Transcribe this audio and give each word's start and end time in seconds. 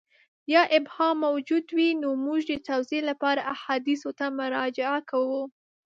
یا 0.53 0.61
ابهام 0.77 1.15
موجود 1.27 1.65
وي 1.77 1.89
نو 2.01 2.09
موږ 2.25 2.39
د 2.51 2.53
توضیح 2.67 3.01
لپاره 3.09 3.41
احادیثو 3.53 4.09
ته 4.19 4.25
مراجعه 4.39 4.99
کوو. 5.09 5.43